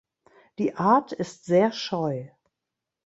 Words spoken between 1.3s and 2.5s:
sehr scheu.